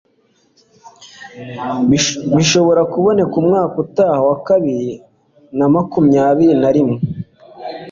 [2.35, 4.93] bishobora kuboneka umwaka utaha wa bibiri
[5.57, 6.99] namakumyabiri narimwe